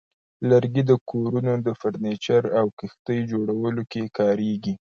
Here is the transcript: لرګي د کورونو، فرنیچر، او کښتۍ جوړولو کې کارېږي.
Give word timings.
لرګي 0.49 0.83
د 0.87 0.91
کورونو، 1.09 1.53
فرنیچر، 1.79 2.43
او 2.59 2.65
کښتۍ 2.77 3.19
جوړولو 3.31 3.83
کې 3.91 4.01
کارېږي. 4.17 4.73